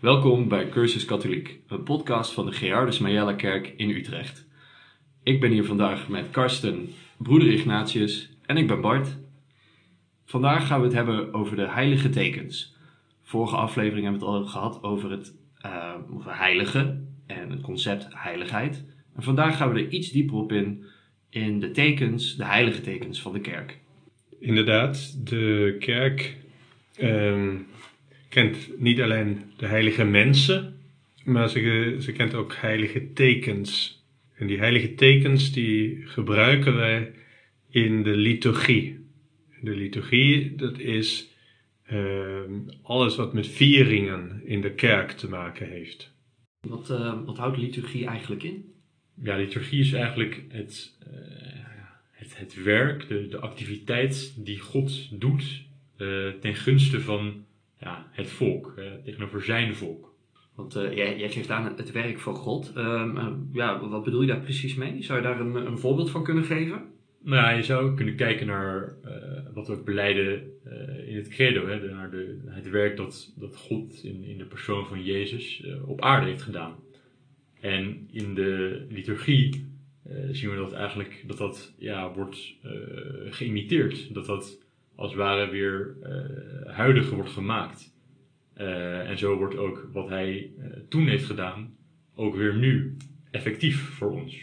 Welkom 0.00 0.48
bij 0.48 0.68
Cursus 0.68 1.04
Katholiek, 1.04 1.60
een 1.68 1.82
podcast 1.82 2.32
van 2.32 2.46
de 2.46 2.52
Gerardus 2.52 2.98
Majella 2.98 3.32
Kerk 3.32 3.74
in 3.76 3.90
Utrecht. 3.90 4.46
Ik 5.22 5.40
ben 5.40 5.50
hier 5.50 5.64
vandaag 5.64 6.08
met 6.08 6.30
Karsten, 6.30 6.88
broeder 7.16 7.52
Ignatius 7.52 8.30
en 8.46 8.56
ik 8.56 8.66
ben 8.66 8.80
Bart. 8.80 9.18
Vandaag 10.24 10.66
gaan 10.66 10.80
we 10.80 10.86
het 10.86 10.94
hebben 10.94 11.34
over 11.34 11.56
de 11.56 11.68
heilige 11.68 12.08
tekens. 12.08 12.76
Vorige 13.22 13.56
aflevering 13.56 14.02
hebben 14.02 14.20
we 14.20 14.26
het 14.26 14.36
al 14.36 14.46
gehad 14.46 14.82
over 14.82 15.10
het 15.10 15.34
uh, 15.66 15.94
over 16.14 16.38
heilige 16.38 17.00
en 17.26 17.50
het 17.50 17.60
concept 17.60 18.06
heiligheid. 18.10 18.84
En 19.16 19.22
vandaag 19.22 19.56
gaan 19.56 19.72
we 19.72 19.80
er 19.80 19.88
iets 19.88 20.10
dieper 20.10 20.36
op 20.36 20.52
in, 20.52 20.84
in 21.30 21.60
de 21.60 21.70
tekens, 21.70 22.36
de 22.36 22.44
heilige 22.44 22.80
tekens 22.80 23.20
van 23.22 23.32
de 23.32 23.40
kerk. 23.40 23.78
Inderdaad, 24.38 25.28
de 25.28 25.76
kerk 25.78 26.36
um, 27.00 27.66
kent 28.30 28.80
niet 28.80 29.00
alleen 29.00 29.42
de 29.56 29.66
heilige 29.66 30.04
mensen, 30.04 30.80
maar 31.24 31.48
ze, 31.48 31.96
ze 32.00 32.12
kent 32.12 32.34
ook 32.34 32.54
heilige 32.54 33.12
tekens. 33.12 34.02
En 34.34 34.46
die 34.46 34.58
heilige 34.58 34.94
tekens 34.94 35.52
die 35.52 36.02
gebruiken 36.06 36.76
wij 36.76 37.12
in 37.70 38.02
de 38.02 38.16
liturgie. 38.16 38.98
De 39.60 39.76
liturgie, 39.76 40.54
dat 40.54 40.78
is 40.78 41.28
uh, 41.92 42.40
alles 42.82 43.16
wat 43.16 43.32
met 43.32 43.48
vieringen 43.48 44.42
in 44.44 44.60
de 44.60 44.72
kerk 44.72 45.10
te 45.10 45.28
maken 45.28 45.68
heeft. 45.68 46.12
Wat, 46.60 46.90
uh, 46.90 47.24
wat 47.24 47.36
houdt 47.36 47.56
liturgie 47.56 48.06
eigenlijk 48.06 48.42
in? 48.42 48.72
Ja, 49.22 49.36
liturgie 49.36 49.80
is 49.80 49.92
eigenlijk 49.92 50.42
het, 50.48 50.98
uh, 51.02 51.14
het, 52.10 52.38
het 52.38 52.62
werk, 52.62 53.08
de, 53.08 53.28
de 53.28 53.38
activiteit 53.38 54.34
die 54.44 54.58
God 54.58 55.20
doet 55.20 55.62
uh, 55.98 56.28
ten 56.40 56.54
gunste 56.54 57.00
van 57.00 57.44
ja, 57.80 58.06
het 58.10 58.30
volk, 58.30 58.74
tegenover 59.04 59.42
zijn 59.42 59.74
volk. 59.74 60.10
Want 60.60 60.76
uh, 60.76 60.96
jij, 60.96 61.18
jij, 61.18 61.30
geeft 61.30 61.50
aan 61.50 61.76
het 61.76 61.92
werk 61.92 62.18
van 62.18 62.34
God. 62.34 62.72
Uh, 62.76 63.28
ja, 63.52 63.88
wat 63.88 64.04
bedoel 64.04 64.20
je 64.20 64.26
daar 64.26 64.40
precies 64.40 64.74
mee? 64.74 65.02
Zou 65.02 65.18
je 65.18 65.24
daar 65.24 65.40
een, 65.40 65.54
een 65.54 65.78
voorbeeld 65.78 66.10
van 66.10 66.24
kunnen 66.24 66.44
geven? 66.44 66.82
Nou 67.22 67.36
ja, 67.36 67.50
je 67.50 67.62
zou 67.62 67.94
kunnen 67.94 68.16
kijken 68.16 68.46
naar 68.46 68.94
wat 69.54 69.66
we 69.66 69.72
ook 69.72 69.84
beleiden 69.84 70.42
in 71.06 71.16
het 71.16 71.28
credo. 71.28 71.66
Hè, 71.66 71.92
naar 71.92 72.10
de, 72.10 72.40
het 72.46 72.70
werk 72.70 72.96
dat, 72.96 73.32
dat 73.36 73.56
God 73.56 74.04
in, 74.04 74.24
in 74.24 74.38
de 74.38 74.44
persoon 74.44 74.86
van 74.86 75.04
Jezus 75.04 75.64
op 75.86 76.00
aarde 76.00 76.26
heeft 76.26 76.42
gedaan. 76.42 76.74
En 77.60 78.08
in 78.10 78.34
de 78.34 78.84
liturgie 78.88 79.66
zien 80.30 80.50
we 80.50 80.56
dat 80.56 80.72
eigenlijk 80.72 81.24
dat 81.26 81.38
dat 81.38 81.74
ja, 81.78 82.12
wordt 82.12 82.56
geïmiteerd. 83.30 84.14
Dat 84.14 84.26
dat 84.26 84.58
als 85.00 85.10
het 85.10 85.20
ware 85.20 85.50
weer 85.50 85.96
uh, 86.02 86.74
huidiger 86.74 87.14
wordt 87.14 87.30
gemaakt. 87.30 87.94
Uh, 88.58 89.08
en 89.08 89.18
zo 89.18 89.36
wordt 89.36 89.56
ook 89.56 89.88
wat 89.92 90.08
hij 90.08 90.50
uh, 90.58 90.66
toen 90.88 91.06
heeft 91.06 91.24
gedaan, 91.24 91.74
ook 92.14 92.36
weer 92.36 92.56
nu 92.56 92.96
effectief 93.30 93.80
voor 93.80 94.10
ons. 94.10 94.36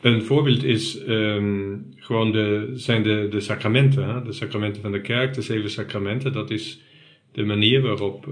Een 0.00 0.22
voorbeeld 0.22 0.64
is 0.64 1.06
um, 1.08 1.86
gewoon 1.96 2.32
de, 2.32 2.70
zijn 2.72 3.02
de, 3.02 3.26
de 3.30 3.40
sacramenten, 3.40 4.04
hè? 4.04 4.22
de 4.22 4.32
sacramenten 4.32 4.82
van 4.82 4.92
de 4.92 5.00
kerk, 5.00 5.34
de 5.34 5.42
zeven 5.42 5.70
sacramenten. 5.70 6.32
Dat 6.32 6.50
is 6.50 6.82
de 7.32 7.44
manier 7.44 7.80
waarop 7.80 8.24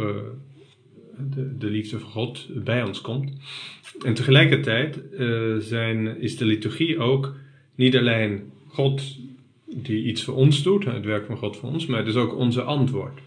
de, 1.35 1.57
de, 1.59 1.71
liefde 1.71 1.99
van 1.99 2.11
God 2.11 2.49
bij 2.65 2.83
ons 2.83 3.01
komt. 3.01 3.33
En 4.05 4.15
tegelijkertijd 4.15 5.03
zijn, 5.59 6.21
is 6.21 6.37
de 6.37 6.45
liturgie 6.45 6.99
ook 6.99 7.37
niet 7.75 7.97
alleen 7.97 8.53
God 8.67 9.19
die 9.75 10.05
iets 10.05 10.25
voor 10.25 10.35
ons 10.35 10.63
doet, 10.63 10.85
het 10.85 11.05
werk 11.05 11.27
van 11.27 11.37
God 11.37 11.57
voor 11.57 11.69
ons, 11.69 11.87
maar 11.87 11.99
het 11.99 12.09
is 12.09 12.17
ook 12.17 12.37
onze 12.37 12.63
antwoord. 12.63 13.21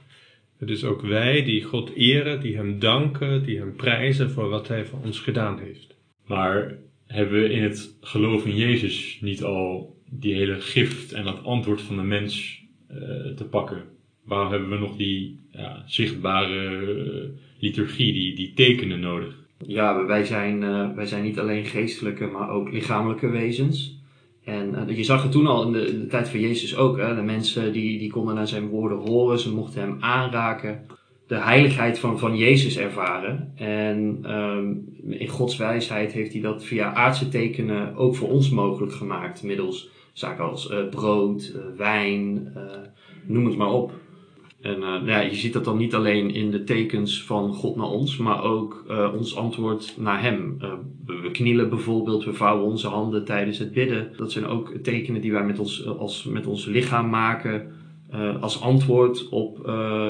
Het 0.58 0.70
is 0.70 0.84
ook 0.84 1.02
wij 1.02 1.44
die 1.44 1.64
God 1.64 1.94
eren, 1.96 2.42
die 2.42 2.56
Hem 2.56 2.80
danken, 2.80 3.44
die 3.44 3.58
Hem 3.58 3.76
prijzen 3.76 4.32
voor 4.32 4.50
wat 4.50 4.68
Hij 4.68 4.86
voor 4.86 5.00
ons 5.04 5.20
gedaan 5.20 5.60
heeft. 5.60 5.96
Maar 6.26 6.78
hebben 7.08 7.42
we 7.42 7.50
in 7.50 7.64
het 7.64 7.98
geloof 8.02 8.46
in 8.46 8.56
Jezus 8.56 9.18
niet 9.22 9.44
al 9.44 9.96
die 10.10 10.34
hele 10.34 10.62
gift 10.62 11.14
en 11.14 11.24
dat 11.24 11.44
antwoord 11.44 11.82
van 11.82 11.96
de 11.96 12.02
mens 12.02 12.64
uh, 12.92 12.98
te 13.36 13.46
pakken? 13.50 13.84
Waarom 14.24 14.52
hebben 14.52 14.70
we 14.70 14.78
nog 14.78 14.96
die 14.96 15.40
ja, 15.52 15.84
zichtbare 15.86 16.86
uh, 16.86 17.30
liturgie, 17.60 18.14
die, 18.14 18.36
die 18.36 18.54
tekenen 18.54 19.00
nodig? 19.00 19.40
Ja, 19.68 20.06
wij 20.06 20.26
zijn, 20.26 20.62
uh, 20.62 20.96
wij 20.96 21.06
zijn 21.06 21.24
niet 21.24 21.40
alleen 21.40 21.66
geestelijke, 21.66 22.26
maar 22.26 22.50
ook 22.50 22.72
lichamelijke 22.72 23.30
wezens. 23.30 24.01
En 24.44 24.86
uh, 24.90 24.98
je 24.98 25.04
zag 25.04 25.24
het 25.24 25.32
toen 25.32 25.48
al 25.48 25.64
in 25.64 25.72
de, 25.72 26.08
tijd 26.08 26.30
van 26.30 26.40
Jezus 26.40 26.78
ook. 26.78 26.98
Hè? 26.98 27.16
De 27.16 27.22
mensen 27.22 27.74
die, 27.74 28.00
die 28.00 28.12
konden 28.12 28.36
naar 28.36 28.48
zijn 28.48 28.68
woorden 28.68 28.98
horen, 28.98 29.40
ze 29.40 29.54
mochten 29.54 29.82
hem 29.82 29.98
aanraken. 30.00 30.86
De 31.28 31.38
heiligheid 31.38 32.00
van, 32.00 32.20
van 32.20 32.38
Jezus 32.38 32.78
ervaren. 32.78 33.52
En 33.56 34.32
um, 34.32 34.98
in 35.08 35.28
Gods 35.28 35.58
wijsheid 35.58 36.14
heeft 36.14 36.34
hij 36.34 36.42
dat 36.42 36.64
via 36.64 36.94
aardse 36.94 37.30
tekenen 37.30 37.96
ook 37.96 38.16
voor 38.16 38.30
ons 38.30 38.50
mogelijk 38.50 38.94
gemaakt. 38.94 39.44
Middels 39.44 39.90
zaken 40.14 40.50
als 40.50 40.70
uh, 40.70 40.90
brood, 40.90 41.54
uh, 41.56 41.62
wijn, 41.78 42.54
noem 43.26 43.46
het 43.46 43.58
maar 43.58 43.72
op. 43.72 43.94
En 44.62 44.80
uh, 44.80 45.02
ja, 45.06 45.20
je 45.20 45.36
ziet 45.36 45.54
dat 45.54 45.66
dan 45.66 45.78
niet 45.78 45.96
alleen 45.96 46.34
in 46.34 46.52
de 46.52 46.64
tekens 46.64 47.24
van 47.24 47.54
God 47.54 47.76
naar 47.76 47.90
ons, 47.90 48.18
maar 48.18 48.44
ook 48.44 48.86
uh, 48.90 49.14
ons 49.18 49.36
antwoord 49.36 49.94
naar 49.98 50.22
Hem. 50.22 50.58
Uh, 50.62 50.74
we 51.06 51.32
knielen 51.32 51.70
bijvoorbeeld, 51.70 52.24
we 52.24 52.34
vouwen 52.34 52.66
onze 52.66 52.88
handen 52.88 53.26
tijdens 53.26 53.58
het 53.60 53.72
bidden. 53.72 54.12
Dat 54.18 54.32
zijn 54.32 54.46
ook 54.46 54.74
tekenen 54.84 55.22
die 55.22 55.32
wij 55.32 55.44
met 55.44 55.60
ons, 55.60 55.86
als, 55.86 56.24
met 56.24 56.48
ons 56.48 56.66
lichaam 56.66 57.10
maken 57.10 57.80
als 58.40 58.62
antwoord 58.62 59.30
op 59.30 59.58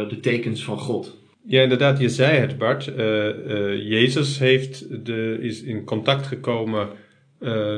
de 0.10 0.18
tekens 0.22 0.64
van 0.64 0.78
God. 0.78 1.18
Ja, 1.46 1.62
inderdaad, 1.62 2.00
je 2.00 2.10
zei 2.10 2.38
het 2.38 2.58
Bart. 2.58 2.92
Jezus 3.84 4.40
heeft 4.40 5.06
de, 5.06 5.38
is 5.42 5.64
in 5.64 5.84
contact 5.84 6.28
gekomen 6.28 6.88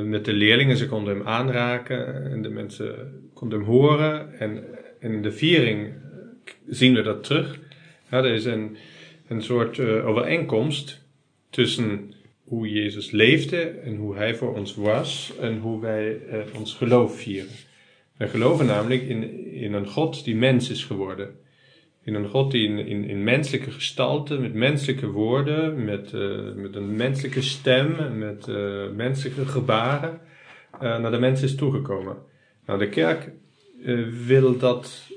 met 0.06 0.26
de 0.26 0.34
leerlingen. 0.34 0.78
Ze 0.78 0.88
konden 0.88 1.16
hem 1.16 1.28
aanraken 1.28 2.32
en 2.32 2.42
de 2.42 2.50
mensen 2.50 2.96
konden 3.34 3.60
hem 3.60 3.68
horen. 3.68 4.40
En, 4.40 4.64
en 5.00 5.12
in 5.12 5.22
de 5.22 5.32
viering 5.32 5.94
zien 6.68 6.94
we 6.94 7.02
dat 7.02 7.24
terug. 7.24 7.60
Ja, 8.12 8.18
er 8.18 8.34
is 8.34 8.46
een, 8.46 8.78
een 9.28 9.42
soort 9.42 9.78
uh, 9.78 10.08
overeenkomst 10.08 11.02
tussen 11.50 12.14
hoe 12.44 12.70
Jezus 12.70 13.12
leefde 13.12 13.62
en 13.62 13.96
hoe 13.96 14.16
Hij 14.16 14.36
voor 14.36 14.56
ons 14.56 14.76
was 14.76 15.34
en 15.42 15.60
hoe 15.60 15.82
wij 15.82 16.20
uh, 16.32 16.60
ons 16.60 16.74
geloof 16.74 17.20
vieren. 17.20 17.52
Wij 18.18 18.28
geloven 18.28 18.66
namelijk 18.66 19.02
in, 19.02 19.52
in 19.54 19.74
een 19.74 19.88
God 19.88 20.24
die 20.24 20.36
mens 20.36 20.70
is 20.70 20.84
geworden. 20.84 21.36
In 22.04 22.14
een 22.14 22.30
God 22.30 22.52
die 22.52 22.68
in, 22.68 22.78
in, 22.78 23.04
in 23.04 23.24
menselijke 23.24 23.72
gestalte, 23.72 24.40
met 24.40 24.54
menselijke 24.54 25.08
woorden, 25.08 25.86
met, 25.86 26.12
uh, 26.12 26.54
met 26.56 26.76
een 26.76 26.96
menselijke 26.96 27.42
stem, 27.42 28.18
met 28.18 28.48
menselijke 28.96 29.46
gebaren, 29.46 30.20
naar 30.80 31.12
de 31.12 31.20
mens 31.20 31.42
is 31.42 31.56
toegekomen. 31.56 32.18
Nou, 32.66 32.80
de 32.80 32.90
kerk 32.90 33.32
wil 34.26 34.58
dat 34.58 35.12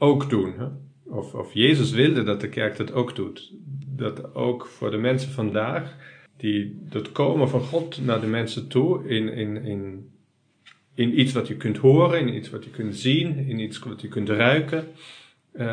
ook 0.00 0.30
doen. 0.30 0.54
Hè? 0.58 0.66
Of, 1.04 1.34
of 1.34 1.54
Jezus 1.54 1.90
wilde 1.90 2.22
dat 2.22 2.40
de 2.40 2.48
kerk 2.48 2.76
dat 2.76 2.92
ook 2.92 3.16
doet. 3.16 3.52
Dat 3.96 4.34
ook 4.34 4.66
voor 4.66 4.90
de 4.90 4.96
mensen 4.96 5.32
vandaag, 5.32 5.96
die 6.36 6.78
dat 6.90 7.12
komen 7.12 7.48
van 7.48 7.60
God 7.60 8.04
naar 8.04 8.20
de 8.20 8.26
mensen 8.26 8.68
toe, 8.68 9.08
in, 9.08 9.28
in, 9.28 9.56
in, 9.64 10.10
in 10.94 11.20
iets 11.20 11.32
wat 11.32 11.48
je 11.48 11.56
kunt 11.56 11.76
horen, 11.76 12.20
in 12.20 12.34
iets 12.34 12.50
wat 12.50 12.64
je 12.64 12.70
kunt 12.70 12.96
zien, 12.96 13.36
in 13.36 13.58
iets 13.58 13.78
wat 13.78 14.00
je 14.00 14.08
kunt 14.08 14.28
ruiken, 14.28 14.84
uh, 15.52 15.66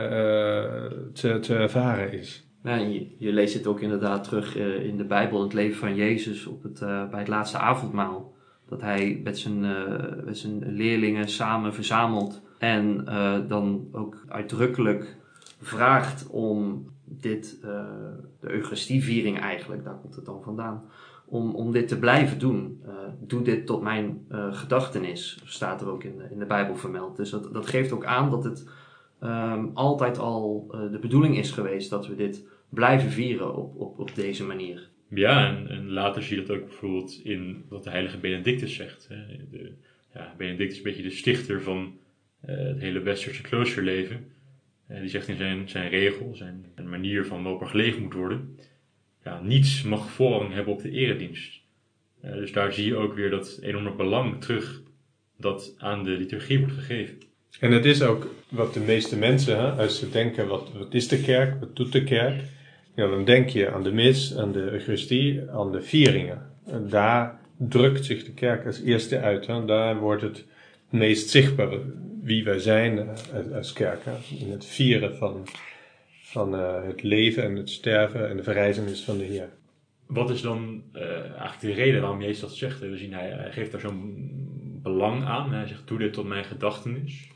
te, 1.14 1.40
te 1.40 1.56
ervaren 1.56 2.14
is. 2.14 2.46
Ja, 2.64 2.76
je, 2.76 3.08
je, 3.18 3.34
leest 3.34 3.54
het 3.54 3.68
ook 3.68 3.82
inderdaad 3.82 4.24
terug 4.24 4.58
uh, 4.58 4.86
in 4.86 4.98
de 4.98 5.06
Bijbel, 5.06 5.42
het 5.42 5.54
leven 5.54 5.78
van 5.78 5.96
Jezus 5.96 6.46
op 6.46 6.64
het, 6.64 6.80
bij 6.80 7.20
het 7.20 7.28
laatste 7.28 7.58
avondmaal. 7.58 8.36
Dat 8.70 8.82
hij 8.82 9.20
met 9.24 9.38
zijn, 9.38 9.60
met 10.26 10.38
zijn 10.38 10.76
leerlingen 10.76 11.30
samen 11.30 11.74
verzamelt 11.74 12.42
en 12.58 13.06
dan 13.48 13.88
ook 13.92 14.26
uitdrukkelijk 14.28 15.16
vraagt 15.62 16.28
om 16.30 16.90
dit, 17.04 17.60
uh, 17.64 17.86
de 18.40 18.52
Eucharistieviering 18.52 19.40
eigenlijk, 19.40 19.84
daar 19.84 20.00
komt 20.02 20.16
het 20.16 20.26
dan 20.26 20.44
vandaan, 20.44 20.84
om, 21.26 21.56
om 21.56 21.72
dit 21.72 21.88
te 21.88 22.00
blijven 22.00 22.40
doen. 22.40 22.82
Uh, 22.86 22.94
doe 23.20 23.42
dit 23.42 23.66
tot 23.66 23.82
mijn 23.82 24.26
gedachtenis, 24.52 25.42
staat 25.46 25.82
er 25.82 25.90
ook 25.90 26.04
in 26.04 26.18
de, 26.18 26.28
in 26.32 26.40
de 26.40 26.46
Bijbel 26.46 26.76
vermeld. 26.76 27.18
Dus 27.18 27.30
dat, 27.30 27.54
dat 27.54 27.68
geeft 27.68 27.92
ook 27.92 28.06
aan 28.06 28.30
dat 28.30 28.44
het 28.44 28.70
um, 29.24 29.72
altijd 29.74 30.18
al 30.18 30.68
de 30.92 31.00
bedoeling 31.00 31.38
is 31.38 31.52
geweest 31.52 31.90
dat 31.90 32.08
we 32.08 32.16
dit 32.16 32.48
blijven 32.70 33.12
vieren 33.12 33.56
op, 33.56 33.76
op, 33.76 34.00
op 34.00 34.16
deze 34.16 34.46
manier. 34.46 34.90
Ja, 35.08 35.48
en, 35.48 35.70
en 35.70 35.92
later 35.92 36.24
zie 36.24 36.40
je 36.40 36.46
dat 36.46 36.58
ook 36.58 36.66
bijvoorbeeld 36.66 37.20
in 37.24 37.66
wat 37.70 37.84
de 37.84 37.90
heilige 37.90 38.18
Benedictus 38.18 38.76
zegt. 38.76 39.08
Hè. 39.10 39.16
De, 39.52 39.72
ja, 40.14 40.34
Benedictus 40.38 40.72
is 40.72 40.78
een 40.78 40.84
beetje 40.84 41.10
de 41.10 41.16
stichter 41.16 41.62
van 41.62 41.94
het 42.46 42.80
hele 42.80 43.00
westerse 43.00 43.42
kloosterleven. 43.42 44.26
Uh, 44.92 45.00
die 45.00 45.10
zegt 45.10 45.28
in 45.28 45.38
zijn, 45.38 45.70
zijn 45.70 45.90
regel, 45.90 46.36
zijn, 46.36 46.66
manier 46.84 47.26
van 47.26 47.44
waarop 47.44 47.64
geleefd 47.64 48.00
moet 48.00 48.14
worden. 48.14 48.58
Ja, 49.24 49.42
niets 49.42 49.84
mag 49.84 50.10
voorrang 50.10 50.54
hebben 50.54 50.74
op 50.74 50.82
de 50.82 50.92
eredienst. 50.92 51.62
Uh, 52.24 52.32
dus 52.32 52.52
daar 52.52 52.74
zie 52.74 52.86
je 52.86 52.96
ook 52.96 53.16
weer 53.16 53.30
dat 53.30 53.60
enorme 53.62 53.96
belang 53.96 54.42
terug 54.42 54.82
dat 55.38 55.76
aan 55.78 56.04
de 56.04 56.10
liturgie 56.10 56.60
wordt 56.60 56.74
gegeven. 56.74 57.18
En 57.60 57.72
het 57.72 57.86
is 57.86 58.02
ook 58.02 58.34
wat 58.50 58.74
de 58.74 58.80
meeste 58.80 59.18
mensen, 59.18 59.58
hè, 59.60 59.72
als 59.72 60.00
ze 60.00 60.10
denken, 60.10 60.48
wat, 60.48 60.72
wat 60.78 60.94
is 60.94 61.08
de 61.08 61.22
kerk, 61.22 61.60
wat 61.60 61.76
doet 61.76 61.92
de 61.92 62.04
kerk? 62.04 62.42
Ja, 62.96 63.08
dan 63.08 63.26
denk 63.26 63.50
je 63.50 63.72
aan 63.72 63.84
de 63.84 63.92
mis, 63.92 64.38
aan 64.38 64.52
de 64.52 64.72
Eucharistie, 64.72 65.42
aan 65.52 65.72
de 65.72 65.82
vieringen. 65.82 66.42
En 66.66 66.90
daar 66.90 67.40
drukt 67.58 68.06
zich 68.06 68.24
de 68.24 68.34
kerk 68.34 68.66
als 68.66 68.82
eerste 68.82 69.20
uit. 69.20 69.48
Hè. 69.48 69.66
Daar 69.66 70.00
wordt 70.00 70.22
het 70.22 70.46
meest 70.90 71.30
zichtbaar 71.30 71.70
wie 72.28 72.44
wij 72.44 72.60
zijn 72.60 73.00
eh, 73.00 73.56
als 73.56 73.74
kerk. 73.74 74.00
Hè. 74.04 74.36
In 74.40 74.52
het 74.52 74.66
vieren 74.66 75.16
van, 75.16 75.48
van 76.22 76.56
uh, 76.56 76.84
het 76.84 77.04
leven 77.04 77.44
en 77.44 77.56
het 77.56 77.70
sterven 77.70 78.30
en 78.30 78.38
de 78.38 78.44
verrijzenis 78.44 79.04
van 79.04 79.18
de 79.18 79.24
Heer. 79.24 79.50
Wat 80.06 80.30
is 80.30 80.42
dan 80.42 80.84
uh, 80.94 81.20
eigenlijk 81.20 81.60
de 81.60 81.74
reden 81.74 82.02
waarom 82.02 82.22
Jezus 82.22 82.40
dat 82.40 82.56
zegt? 82.56 82.80
We 82.80 82.98
zien, 82.98 83.14
hij, 83.14 83.30
hij 83.30 83.52
geeft 83.52 83.72
daar 83.72 83.82
zo'n 83.82 84.80
belang 84.84 85.24
aan. 85.26 85.54
Hij 85.54 85.68
zegt, 85.68 85.88
doe 85.88 85.98
dit 85.98 86.14
tot 86.14 86.28
mijn 86.28 86.46
gedachtenis. 86.46 87.32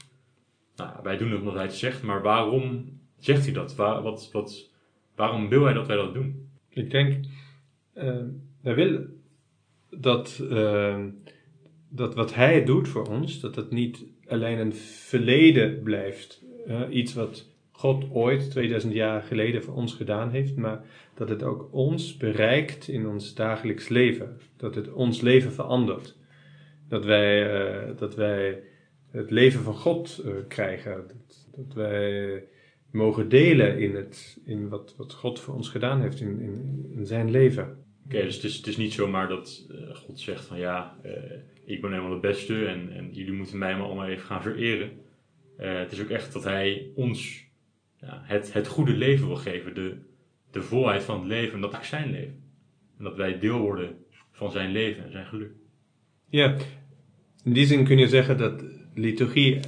Nou, 0.76 0.92
wij 1.04 1.18
doen 1.18 1.30
het 1.30 1.40
omdat 1.40 1.54
hij 1.54 1.64
het 1.64 1.76
zegt, 1.76 2.04
maar 2.04 2.22
waarom 2.22 3.00
zegt 3.18 3.46
hij 3.46 3.54
dat? 3.54 3.76
Waar, 3.76 4.02
wat, 4.02 4.30
wat, 4.32 4.70
waarom 5.16 5.50
wil 5.50 5.64
hij 5.64 5.74
dat 5.74 5.88
wij 5.88 5.96
dat 5.96 6.14
doen? 6.14 6.50
Ik 6.70 6.92
denk, 6.92 7.26
uh, 7.96 8.24
hij 8.62 8.76
wil 8.76 9.06
dat, 9.90 10.40
uh, 10.42 11.06
dat 11.90 12.16
wat 12.16 12.36
hij 12.36 12.66
doet 12.66 12.88
voor 12.88 13.08
ons, 13.08 13.40
dat 13.40 13.56
het 13.56 13.72
niet 13.72 14.06
alleen 14.31 14.60
een 14.60 14.74
verleden 14.74 15.81
blijft. 15.83 16.44
Iets 16.89 17.13
wat 17.13 17.51
God 17.81 18.06
ooit 18.12 18.50
2000 18.51 18.94
jaar 18.94 19.22
geleden 19.22 19.63
voor 19.63 19.74
ons 19.74 19.94
gedaan 19.94 20.30
heeft, 20.30 20.56
maar 20.56 20.83
dat 21.13 21.30
het 21.30 21.44
ook 21.44 21.69
ons 21.72 22.18
bereikt 22.18 22.88
in 22.88 23.07
ons 23.07 23.33
dagelijks 23.33 23.88
leven. 23.89 24.38
Dat 24.57 24.75
het 24.75 24.94
ons 24.94 25.22
leven 25.22 25.51
verandert. 25.51 26.16
Dat 26.89 27.06
wij, 27.06 27.54
uh, 27.54 27.98
dat 27.98 28.16
wij 28.16 28.63
het 29.12 29.31
leven 29.31 29.63
van 29.63 29.75
God 29.75 30.22
uh, 30.25 30.31
krijgen. 30.48 31.07
Dat, 31.07 31.48
dat, 31.56 31.74
wij 31.74 32.44
mogen 32.92 33.30
delen 33.30 33.80
in, 33.80 33.95
het, 33.95 34.42
in 34.45 34.69
wat, 34.69 34.94
wat 34.98 35.13
God 35.13 35.39
voor 35.39 35.56
ons 35.56 35.69
gedaan 35.69 36.01
heeft 36.01 36.19
in, 36.19 36.39
in, 36.95 37.06
zijn 37.06 37.31
leven. 37.31 37.86
Oké, 38.06 38.22
dus 38.22 38.36
het 38.36 38.44
is, 38.44 38.56
het 38.57 38.68
is 38.68 38.77
niet 38.77 38.94
zomaar 38.94 39.27
dat 39.27 39.68
uh, 39.72 39.95
God 39.95 40.19
zegt 40.19 40.45
van 40.45 40.57
ja, 40.57 40.98
ik 41.72 41.82
ben 41.82 41.92
helemaal 41.92 42.14
de 42.14 42.28
beste 42.28 42.66
en, 42.66 42.90
en 42.94 43.14
jullie 43.14 43.34
moeten 43.34 43.58
mij 43.58 43.76
maar 43.76 43.86
allemaal 43.86 44.08
even 44.08 44.26
gaan 44.26 44.42
vereren. 44.42 44.92
het 45.58 45.92
is 45.92 46.02
ook 46.02 46.10
echt 46.10 46.34
dat 46.34 46.44
hij 46.44 46.92
ons 46.96 47.50
ja, 48.02 48.22
het, 48.24 48.54
het 48.54 48.68
goede 48.68 48.94
leven 48.94 49.28
wil 49.28 49.36
geven, 49.36 49.74
de, 49.76 49.98
de 50.52 50.62
volheid 50.62 51.04
van 51.04 51.20
het 51.20 51.28
leven, 51.28 51.54
en 51.54 51.62
dat 51.62 51.80
is 51.82 51.90
zijn 51.90 52.12
leven. 52.12 52.44
En 52.98 53.04
dat 53.04 53.16
wij 53.16 53.40
deel 53.40 53.60
worden 53.60 53.96
van 54.32 54.52
zijn 54.52 54.72
leven 54.72 55.04
en 55.04 55.12
zijn 55.12 55.26
geluk. 55.26 55.52
Ja, 56.30 56.58
in 57.44 57.54
die 57.54 57.66
zin 57.66 57.86
kun 57.86 57.98
je 57.98 58.08
zeggen 58.08 58.38
dat 58.38 58.64
liturgie 58.94 59.60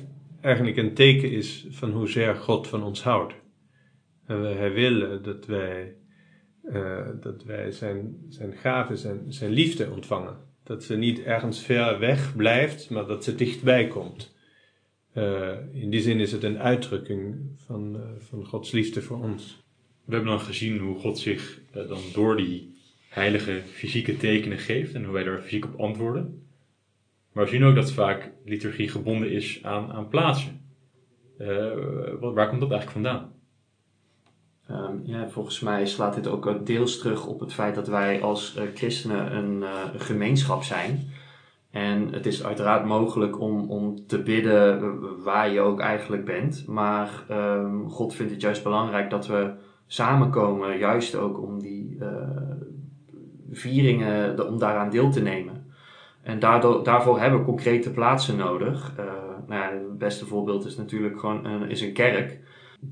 eigenlijk 0.42 0.78
een 0.78 0.94
teken 0.94 1.32
is 1.32 1.66
van 1.70 1.92
hoezeer 1.92 2.36
God 2.36 2.68
van 2.68 2.84
ons 2.84 3.04
houdt. 3.04 3.34
hij 4.26 4.74
wil 4.74 5.22
dat 5.22 5.46
wij, 5.46 5.96
uh, 6.64 7.08
dat 7.22 7.44
wij 7.44 7.72
zijn, 7.72 8.16
zijn 8.30 8.54
gaven, 8.54 8.98
zijn, 8.98 9.34
zijn 9.34 9.52
liefde 9.52 9.92
ontvangen. 9.92 10.38
Dat 10.64 10.84
ze 10.84 10.96
niet 10.96 11.24
ergens 11.24 11.60
ver 11.60 12.00
weg 12.00 12.36
blijft, 12.36 12.90
maar 12.90 13.06
dat 13.06 13.24
ze 13.24 13.36
dichtbij 13.36 13.88
komt. 13.88 14.36
Uh, 15.16 15.52
in 15.74 15.90
die 15.90 16.02
zin 16.02 16.20
is 16.20 16.32
het 16.32 16.44
een 16.44 16.60
uitdrukking 16.60 17.36
van, 17.56 17.96
uh, 17.96 18.02
van 18.18 18.46
Gods 18.46 18.72
liefde 18.72 19.02
voor 19.02 19.22
ons. 19.24 19.64
We 20.06 20.14
hebben 20.14 20.32
dan 20.32 20.40
gezien 20.40 20.78
hoe 20.78 21.00
God 21.00 21.20
zich 21.20 21.62
dan 21.74 22.02
door 22.14 22.38
die 22.38 22.76
heilige 23.10 23.62
fysieke 23.66 24.18
tekenen 24.18 24.58
geeft 24.58 24.94
en 24.94 25.04
hoe 25.04 25.14
wij 25.14 25.24
daar 25.24 25.42
fysiek 25.42 25.66
op 25.66 25.80
antwoorden. 25.80 26.48
Maar 27.32 27.44
we 27.44 27.50
zien 27.50 27.64
ook 27.64 27.76
dat 27.76 27.92
vaak 27.92 28.32
liturgie 28.46 28.90
gebonden 28.90 29.32
is 29.32 29.60
aan, 29.64 29.92
aan 29.92 30.08
plaatsen. 30.08 30.62
Waar 32.20 32.50
komt 32.50 32.62
dat 32.62 32.72
eigenlijk 32.72 32.92
vandaan? 32.92 33.33
Um, 34.72 35.02
ja, 35.04 35.30
volgens 35.30 35.60
mij 35.60 35.86
slaat 35.86 36.16
dit 36.16 36.28
ook 36.28 36.66
deels 36.66 37.00
terug 37.00 37.26
op 37.26 37.40
het 37.40 37.54
feit 37.54 37.76
dat 37.76 37.88
wij 37.88 38.22
als 38.22 38.56
uh, 38.58 38.64
christenen 38.74 39.36
een, 39.36 39.62
uh, 39.62 39.70
een, 39.94 40.00
gemeenschap 40.00 40.64
zijn. 40.64 41.12
En 41.72 42.14
het 42.14 42.26
is 42.26 42.44
uiteraard 42.44 42.86
mogelijk 42.86 43.40
om, 43.40 43.70
om 43.70 44.08
te 44.08 44.22
bidden 44.22 45.24
waar 45.24 45.50
je 45.50 45.60
ook 45.60 45.80
eigenlijk 45.80 46.26
bent. 46.26 46.68
Maar 46.68 47.24
um, 47.32 47.90
God 47.90 48.16
vindt 48.16 48.32
het 48.32 48.42
juist 48.42 48.64
belangrijk 48.64 49.10
dat 49.10 49.28
we 49.28 49.52
samenkomen, 49.88 50.78
juist 50.78 51.16
ook 51.16 51.42
om 51.42 51.60
die 51.60 51.98
vieringen, 53.52 54.48
om 54.48 54.58
daaraan 54.58 54.90
deel 54.90 55.12
te 55.12 55.22
nemen. 55.22 55.74
En 56.22 56.40
daardoor, 56.40 56.84
daarvoor 56.84 57.20
hebben 57.20 57.40
we 57.40 57.46
concrete 57.46 57.92
plaatsen 57.92 58.36
nodig. 58.36 58.94
Nou 59.48 59.62
ja, 59.62 59.72
het 59.72 59.98
beste 59.98 60.26
voorbeeld 60.26 60.66
is 60.66 60.78
natuurlijk 60.78 61.20
gewoon 61.20 61.68
is 61.68 61.82
een 61.82 61.94
kerk. 61.94 62.40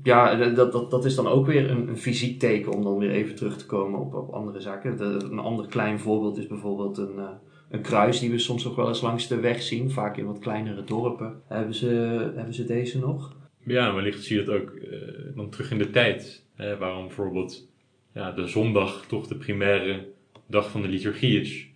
Ja, 0.02 0.34
dat, 0.34 0.72
dat, 0.72 0.90
dat 0.90 1.04
is 1.04 1.14
dan 1.14 1.26
ook 1.26 1.46
weer 1.46 1.70
een, 1.70 1.88
een 1.88 1.96
fysiek 1.96 2.38
teken 2.38 2.72
om 2.72 2.82
dan 2.82 2.98
weer 2.98 3.10
even 3.10 3.34
terug 3.34 3.56
te 3.56 3.66
komen 3.66 4.00
op, 4.00 4.14
op 4.14 4.30
andere 4.30 4.60
zaken. 4.60 5.00
Een 5.00 5.38
ander 5.38 5.66
klein 5.66 5.98
voorbeeld 5.98 6.38
is 6.38 6.46
bijvoorbeeld 6.46 6.98
een, 6.98 7.14
uh, 7.16 7.28
een 7.70 7.82
kruis 7.82 8.20
die 8.20 8.30
we 8.30 8.38
soms 8.38 8.66
ook 8.66 8.76
wel 8.76 8.88
eens 8.88 9.00
langs 9.00 9.28
de 9.28 9.40
weg 9.40 9.62
zien. 9.62 9.90
Vaak 9.90 10.16
in 10.16 10.26
wat 10.26 10.38
kleinere 10.38 10.84
dorpen. 10.84 11.42
Hebben 11.48 11.74
ze, 11.74 11.86
hebben 12.34 12.54
ze 12.54 12.64
deze 12.64 12.98
nog? 12.98 13.36
Ja, 13.64 13.94
wellicht 13.94 14.24
zie 14.24 14.38
je 14.38 14.44
dat 14.44 14.54
ook 14.60 14.70
uh, 14.70 15.36
dan 15.36 15.50
terug 15.50 15.70
in 15.70 15.78
de 15.78 15.90
tijd. 15.90 16.46
Hè, 16.54 16.76
waarom 16.76 17.06
bijvoorbeeld 17.06 17.68
ja, 18.14 18.32
de 18.32 18.46
zondag 18.46 19.04
toch 19.06 19.26
de 19.26 19.36
primaire 19.36 20.08
dag 20.46 20.70
van 20.70 20.82
de 20.82 20.88
liturgie 20.88 21.40
is. 21.40 21.70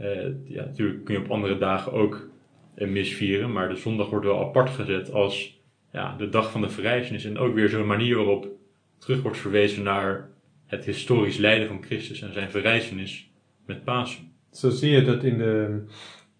Uh, 0.00 0.24
ja, 0.44 0.64
natuurlijk 0.64 1.04
kun 1.04 1.14
je 1.14 1.20
op 1.20 1.30
andere 1.30 1.58
dagen 1.58 1.92
ook 1.92 2.28
een 2.74 2.92
mis 2.92 3.14
vieren, 3.14 3.52
maar 3.52 3.68
de 3.68 3.76
zondag 3.76 4.10
wordt 4.10 4.26
wel 4.26 4.40
apart 4.40 4.70
gezet 4.70 5.12
als 5.12 5.61
ja, 5.92 6.16
de 6.16 6.28
dag 6.28 6.50
van 6.50 6.60
de 6.60 6.68
verrijzenis. 6.68 7.24
En 7.24 7.38
ook 7.38 7.54
weer 7.54 7.68
zo'n 7.68 7.86
manier 7.86 8.16
waarop 8.16 8.46
terug 8.98 9.22
wordt 9.22 9.38
verwezen 9.38 9.82
naar 9.82 10.28
het 10.66 10.84
historisch 10.84 11.36
lijden 11.36 11.68
van 11.68 11.82
Christus 11.82 12.22
en 12.22 12.32
zijn 12.32 12.50
verrijzenis 12.50 13.30
met 13.66 13.84
Pasen. 13.84 14.32
Zo 14.52 14.70
zie 14.70 14.90
je 14.90 15.02
dat 15.02 15.24
in 15.24 15.38
de, 15.38 15.84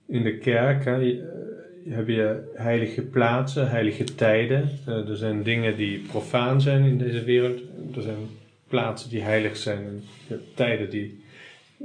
in 0.08 0.22
de 0.22 0.38
kerk. 0.38 0.84
Hè, 0.84 0.96
je, 0.96 1.88
heb 1.88 2.08
je 2.08 2.52
heilige 2.54 3.02
plaatsen, 3.02 3.70
heilige 3.70 4.04
tijden. 4.04 4.70
Uh, 4.88 5.08
er 5.08 5.16
zijn 5.16 5.42
dingen 5.42 5.76
die 5.76 5.98
profaan 5.98 6.60
zijn 6.60 6.84
in 6.84 6.98
deze 6.98 7.24
wereld. 7.24 7.60
Er 7.94 8.02
zijn 8.02 8.28
plaatsen 8.68 9.10
die 9.10 9.22
heilig 9.22 9.56
zijn 9.56 9.84
en 9.86 10.02
tijden 10.54 10.90
die 10.90 11.21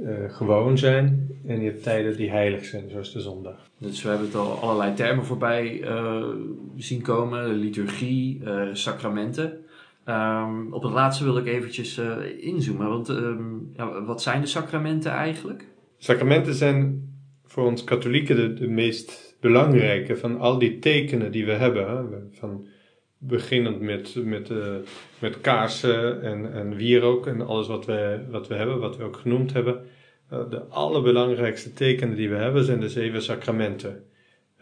uh, 0.02 0.10
gewoon 0.28 0.78
zijn 0.78 1.28
en 1.46 1.60
je 1.60 1.70
hebt 1.70 1.82
tijden 1.82 2.16
die 2.16 2.30
heilig 2.30 2.64
zijn, 2.64 2.90
zoals 2.90 3.12
de 3.12 3.20
zondag. 3.20 3.70
Dus 3.78 4.02
we 4.02 4.08
hebben 4.08 4.26
het 4.26 4.36
al 4.36 4.58
allerlei 4.60 4.94
termen 4.94 5.24
voorbij 5.24 5.80
uh, 5.80 6.24
zien 6.76 7.02
komen: 7.02 7.50
liturgie, 7.50 8.40
uh, 8.44 8.62
sacramenten. 8.72 9.58
Um, 10.08 10.72
op 10.72 10.82
het 10.82 10.92
laatste 10.92 11.24
wil 11.24 11.36
ik 11.36 11.46
eventjes 11.46 12.00
inzoomen, 12.38 12.88
want 12.88 13.08
um, 13.08 13.70
ja, 13.76 14.04
wat 14.04 14.22
zijn 14.22 14.40
de 14.40 14.46
sacramenten 14.46 15.10
eigenlijk? 15.10 15.66
Sacramenten 15.98 16.54
zijn 16.54 17.08
voor 17.44 17.66
ons 17.66 17.84
katholieken 17.84 18.36
de, 18.36 18.54
de 18.54 18.68
meest 18.68 19.36
belangrijke 19.40 20.16
van 20.16 20.38
al 20.40 20.58
die 20.58 20.78
tekenen 20.78 21.32
die 21.32 21.46
we 21.46 21.52
hebben. 21.52 21.88
Hè? 21.88 22.02
Van, 22.38 22.66
beginnend 23.18 23.80
met, 23.80 24.14
met, 24.24 24.50
uh, 24.50 24.74
met 25.18 25.40
kaarsen 25.40 26.22
en, 26.22 26.52
en 26.52 26.76
wierook 26.76 27.26
en 27.26 27.46
alles 27.46 27.66
wat 27.66 27.86
we, 27.86 28.20
wat 28.30 28.48
we 28.48 28.54
hebben, 28.54 28.78
wat 28.78 28.96
we 28.96 29.04
ook 29.04 29.16
genoemd 29.16 29.52
hebben. 29.52 29.86
Uh, 30.32 30.50
de 30.50 30.62
allerbelangrijkste 30.62 31.72
tekenen 31.72 32.16
die 32.16 32.28
we 32.28 32.36
hebben 32.36 32.64
zijn 32.64 32.80
de 32.80 32.88
zeven 32.88 33.22
sacramenten. 33.22 34.04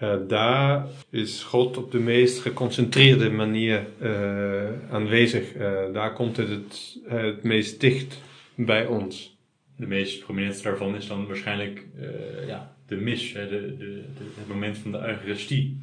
Uh, 0.03 0.15
daar 0.29 0.87
is 1.11 1.43
God 1.43 1.77
op 1.77 1.91
de 1.91 1.99
meest 1.99 2.41
geconcentreerde 2.41 3.31
manier 3.31 3.87
aanwezig. 4.91 5.53
daar 5.93 6.13
komt 6.13 6.37
het, 6.37 6.49
het 6.49 6.93
het 7.05 7.43
meest 7.43 7.81
dicht 7.81 8.21
bij 8.55 8.87
ons. 8.87 9.37
De 9.77 9.87
meest 9.87 10.25
prominente 10.25 10.63
daarvan 10.63 10.97
is 10.97 11.07
dan 11.07 11.27
waarschijnlijk 11.27 11.87
ja, 12.47 12.77
de 12.87 12.97
mis, 12.97 13.33
de, 13.33 13.49
de, 13.49 13.77
de, 13.79 14.03
het 14.39 14.49
moment 14.49 14.79
van 14.79 14.93
de 14.93 14.99
Eucharistie. 14.99 15.81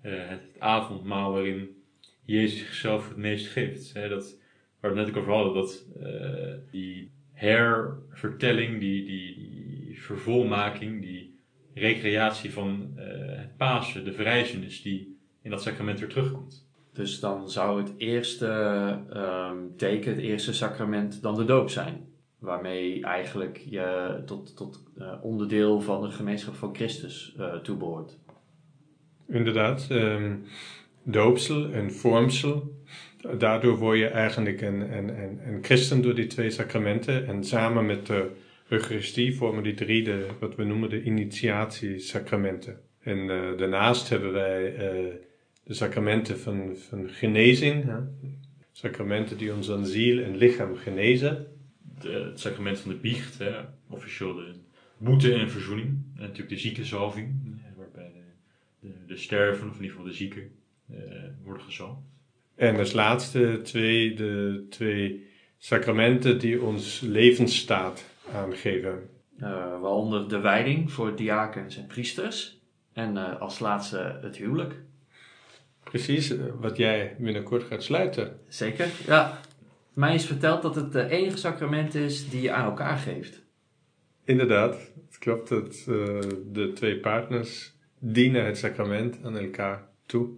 het 0.00 0.42
avondmaal 0.58 1.32
waarin 1.32 1.83
Jezus 2.24 2.58
zichzelf 2.58 3.08
het 3.08 3.16
meest 3.16 3.46
geeft. 3.46 3.94
Hè, 3.94 4.08
dat, 4.08 4.38
waar 4.80 4.92
we 4.92 4.98
het 4.98 5.06
net 5.06 5.16
ook 5.16 5.22
over 5.22 5.34
hadden, 5.34 5.54
dat 5.54 5.86
uh, 6.02 6.54
die 6.70 7.10
hervertelling, 7.32 8.80
die, 8.80 9.04
die, 9.04 9.34
die 9.36 10.02
vervolmaking, 10.02 11.02
die 11.02 11.38
recreatie 11.74 12.52
van 12.52 12.94
uh, 12.96 13.02
het 13.16 13.56
Pasen, 13.56 14.04
de 14.04 14.12
verrijzenis, 14.12 14.82
die 14.82 15.18
in 15.42 15.50
dat 15.50 15.62
sacrament 15.62 15.98
weer 15.98 16.08
terugkomt. 16.08 16.68
Dus 16.92 17.20
dan 17.20 17.50
zou 17.50 17.82
het 17.82 17.94
eerste 17.96 18.46
um, 19.50 19.76
teken, 19.76 20.10
het 20.10 20.20
eerste 20.20 20.52
sacrament, 20.52 21.22
dan 21.22 21.34
de 21.34 21.44
doop 21.44 21.70
zijn. 21.70 22.12
Waarmee 22.38 23.04
eigenlijk 23.04 23.58
je 23.58 24.22
tot, 24.26 24.56
tot 24.56 24.82
uh, 24.98 25.12
onderdeel 25.22 25.80
van 25.80 26.02
de 26.02 26.10
gemeenschap 26.10 26.54
van 26.54 26.74
Christus 26.74 27.34
uh, 27.38 27.54
toebehoort. 27.54 28.18
Inderdaad. 29.28 29.88
Um, 29.90 30.44
doopsel 31.04 31.72
en 31.72 31.92
vormsel. 31.92 32.82
Daardoor 33.38 33.76
word 33.76 33.98
je 33.98 34.06
eigenlijk 34.06 34.60
een, 34.60 34.96
een, 34.96 35.08
een, 35.48 35.58
christen 35.62 36.02
door 36.02 36.14
die 36.14 36.26
twee 36.26 36.50
sacramenten. 36.50 37.26
En 37.26 37.44
samen 37.44 37.86
met 37.86 38.06
de 38.06 38.30
Eucharistie 38.68 39.36
vormen 39.36 39.62
die 39.62 39.74
drie 39.74 40.02
de, 40.04 40.26
wat 40.40 40.54
we 40.54 40.64
noemen 40.64 40.88
de 40.90 41.02
initiatiesacramenten. 41.02 42.80
En 43.00 43.18
uh, 43.18 43.58
daarnaast 43.58 44.08
hebben 44.08 44.32
wij 44.32 44.72
uh, 44.72 44.78
de 45.64 45.74
sacramenten 45.74 46.38
van, 46.38 46.76
van 46.76 47.08
genezing. 47.08 47.84
Sacramenten 48.72 49.36
die 49.38 49.54
ons 49.54 49.70
aan 49.70 49.86
ziel 49.86 50.22
en 50.22 50.36
lichaam 50.36 50.76
genezen. 50.76 51.46
de- 52.00 52.10
het 52.10 52.40
sacrament 52.40 52.80
van 52.80 52.90
de 52.90 52.96
biecht, 52.96 53.38
hè, 53.38 53.50
officieel 53.90 54.34
de 54.34 54.52
boete 54.98 55.34
en 55.34 55.50
verzoening. 55.50 55.88
En 55.88 56.20
natuurlijk 56.20 56.48
de 56.48 56.58
ziekenzalving, 56.58 57.28
waarbij 57.76 58.12
de, 58.80 58.88
de, 58.88 58.94
de 59.06 59.16
sterven, 59.16 59.68
of 59.68 59.76
in 59.76 59.82
ieder 59.82 59.96
geval 59.96 60.10
de 60.10 60.16
zieken, 60.16 60.42
eh, 60.42 60.48
worden 61.44 61.62
gezalfd. 61.62 62.00
En 62.54 62.76
als 62.76 62.92
laatste 62.92 63.60
twee, 63.62 64.14
de 64.14 64.66
twee 64.70 65.26
sacramenten 65.58 66.38
die 66.38 66.62
ons 66.62 67.00
levensstaat 67.00 68.04
aangeven. 68.32 69.08
Eh, 69.38 69.48
waaronder 69.80 70.28
de 70.28 70.38
wijding 70.38 70.92
voor 70.92 71.16
diakens 71.16 71.76
en 71.76 71.86
priesters. 71.86 72.62
En 72.92 73.16
eh, 73.16 73.40
als 73.40 73.58
laatste 73.58 74.18
het 74.22 74.36
huwelijk. 74.36 74.74
Precies 75.82 76.30
eh, 76.30 76.38
wat 76.60 76.76
jij 76.76 77.16
binnenkort 77.18 77.62
gaat 77.62 77.82
sluiten. 77.82 78.38
Zeker, 78.48 78.88
ja. 79.06 79.40
Mij 79.94 80.14
is 80.14 80.26
verteld 80.26 80.62
dat 80.62 80.74
het 80.74 80.94
het 80.94 81.10
enige 81.10 81.36
sacrament 81.36 81.94
is 81.94 82.30
die 82.30 82.42
je 82.42 82.52
aan 82.52 82.64
elkaar 82.64 82.96
geeft. 82.96 83.42
Inderdaad, 84.24 84.74
het 85.06 85.18
klopt 85.18 85.48
dat 85.48 85.84
eh, 85.88 86.20
de 86.52 86.72
twee 86.74 86.98
partners 86.98 87.72
dienen 87.98 88.44
het 88.44 88.58
sacrament 88.58 89.18
aan 89.24 89.38
elkaar 89.38 89.88
toe. 90.06 90.28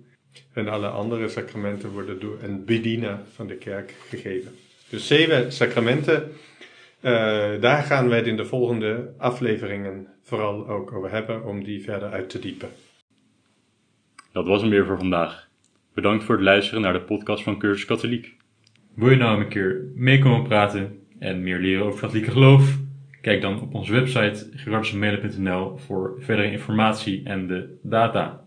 En 0.52 0.68
alle 0.68 0.88
andere 0.88 1.28
sacramenten 1.28 1.90
worden 1.90 2.20
door 2.20 2.38
een 2.42 2.64
bediener 2.64 3.18
van 3.34 3.46
de 3.46 3.54
kerk 3.56 3.94
gegeven. 4.08 4.52
Dus 4.88 5.06
zeven 5.06 5.52
sacramenten. 5.52 6.32
eh, 7.00 7.12
daar 7.60 7.82
gaan 7.82 8.08
wij 8.08 8.18
het 8.18 8.26
in 8.26 8.36
de 8.36 8.44
volgende 8.44 9.12
afleveringen 9.18 10.06
vooral 10.22 10.68
ook 10.68 10.92
over 10.92 11.10
hebben 11.10 11.44
om 11.44 11.64
die 11.64 11.82
verder 11.82 12.10
uit 12.10 12.30
te 12.30 12.38
diepen. 12.38 12.68
Dat 14.32 14.46
was 14.46 14.60
hem 14.60 14.70
weer 14.70 14.86
voor 14.86 14.98
vandaag. 14.98 15.48
Bedankt 15.94 16.24
voor 16.24 16.34
het 16.34 16.44
luisteren 16.44 16.82
naar 16.82 16.92
de 16.92 17.00
podcast 17.00 17.42
van 17.42 17.58
Cursus 17.58 17.84
Katholiek. 17.84 18.34
Wil 18.94 19.10
je 19.10 19.16
nou 19.16 19.40
een 19.40 19.48
keer 19.48 19.84
mee 19.94 20.18
komen 20.18 20.42
praten 20.48 20.98
en 21.18 21.42
meer 21.42 21.58
leren 21.58 21.84
over 21.84 22.00
katholieke 22.00 22.30
geloof? 22.30 22.76
Kijk 23.20 23.40
dan 23.40 23.60
op 23.60 23.74
onze 23.74 23.92
website 23.92 24.48
gerardusmelen.nl 24.54 25.76
voor 25.76 26.16
verdere 26.18 26.50
informatie 26.50 27.22
en 27.24 27.46
de 27.46 27.78
data. 27.82 28.45